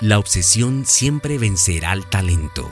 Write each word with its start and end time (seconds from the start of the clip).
La 0.00 0.20
obsesión 0.20 0.86
siempre 0.86 1.38
vencerá 1.38 1.90
al 1.90 2.08
talento. 2.08 2.70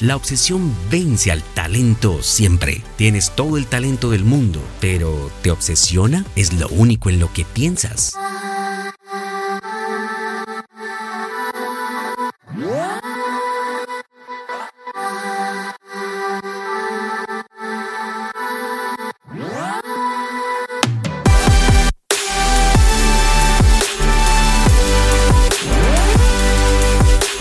La 0.00 0.16
obsesión 0.16 0.74
vence 0.90 1.30
al 1.30 1.42
talento 1.42 2.22
siempre. 2.22 2.82
Tienes 2.96 3.36
todo 3.36 3.58
el 3.58 3.66
talento 3.66 4.08
del 4.08 4.24
mundo, 4.24 4.58
pero 4.80 5.30
¿te 5.42 5.50
obsesiona? 5.50 6.24
Es 6.36 6.54
lo 6.54 6.68
único 6.68 7.10
en 7.10 7.20
lo 7.20 7.30
que 7.34 7.44
piensas. 7.44 8.14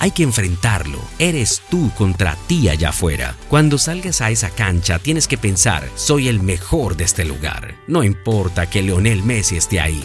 Hay 0.02 0.12
que 0.12 0.24
enfrentarlo. 0.24 1.00
Eres 1.20 1.62
tú 1.70 1.92
contra 1.98 2.38
ti 2.48 2.70
allá 2.70 2.90
afuera. 2.90 3.36
Cuando 3.50 3.78
salgas 3.78 4.22
a 4.22 4.32
esa 4.32 4.50
cancha 4.50 4.98
tienes 4.98 5.28
que 5.28 5.38
pensar, 5.38 5.90
soy 5.96 6.30
el 6.30 6.42
mejor 6.42 6.96
de 6.96 7.04
este 7.04 7.26
lugar. 7.26 7.76
No 7.86 8.04
importa 8.04 8.70
que 8.70 8.82
Leonel 8.82 9.24
Messi 9.24 9.58
esté 9.58 9.82
ahí. 9.82 10.02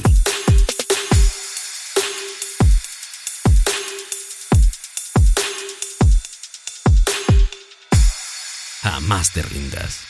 Jamás 8.82 9.32
te 9.32 9.42
rindas. 9.42 10.00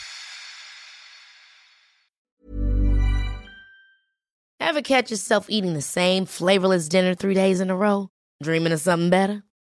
Ever 4.59 4.81
catch 4.81 5.11
yourself 5.11 5.45
eating 5.47 5.73
the 5.73 5.81
same 5.81 6.25
flavorless 6.25 6.89
dinner 6.89 7.13
three 7.13 7.35
days 7.35 7.61
in 7.61 7.69
a 7.69 7.75
row? 7.75 8.09
Dreaming 8.41 8.73
of 8.73 8.81
something 8.81 9.09
better? 9.11 9.43